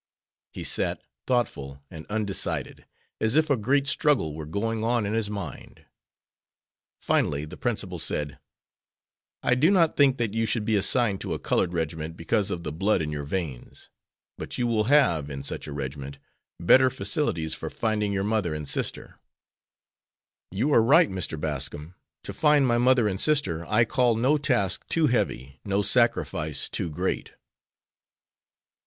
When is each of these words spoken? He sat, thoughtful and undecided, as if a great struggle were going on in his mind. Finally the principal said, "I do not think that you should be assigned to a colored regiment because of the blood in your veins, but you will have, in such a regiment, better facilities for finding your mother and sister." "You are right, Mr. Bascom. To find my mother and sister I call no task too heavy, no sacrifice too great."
He 0.51 0.63
sat, 0.63 1.03
thoughtful 1.27 1.83
and 1.91 2.07
undecided, 2.07 2.87
as 3.19 3.35
if 3.35 3.51
a 3.51 3.55
great 3.55 3.85
struggle 3.85 4.33
were 4.33 4.47
going 4.47 4.83
on 4.83 5.05
in 5.05 5.13
his 5.13 5.29
mind. 5.29 5.85
Finally 6.99 7.45
the 7.45 7.55
principal 7.55 7.99
said, 7.99 8.39
"I 9.43 9.53
do 9.53 9.69
not 9.69 9.95
think 9.95 10.17
that 10.17 10.33
you 10.33 10.47
should 10.47 10.65
be 10.65 10.75
assigned 10.75 11.21
to 11.21 11.35
a 11.35 11.39
colored 11.39 11.71
regiment 11.71 12.17
because 12.17 12.49
of 12.49 12.63
the 12.63 12.71
blood 12.71 13.03
in 13.03 13.11
your 13.11 13.25
veins, 13.25 13.91
but 14.39 14.57
you 14.57 14.65
will 14.65 14.85
have, 14.85 15.29
in 15.29 15.43
such 15.43 15.67
a 15.67 15.71
regiment, 15.71 16.17
better 16.59 16.89
facilities 16.89 17.53
for 17.53 17.69
finding 17.69 18.11
your 18.11 18.23
mother 18.23 18.55
and 18.55 18.67
sister." 18.67 19.19
"You 20.49 20.73
are 20.73 20.81
right, 20.81 21.11
Mr. 21.11 21.39
Bascom. 21.39 21.93
To 22.23 22.33
find 22.33 22.65
my 22.67 22.79
mother 22.79 23.07
and 23.07 23.21
sister 23.21 23.67
I 23.67 23.85
call 23.85 24.15
no 24.15 24.39
task 24.39 24.83
too 24.89 25.05
heavy, 25.05 25.59
no 25.63 25.83
sacrifice 25.83 26.69
too 26.69 26.89
great." 26.89 27.33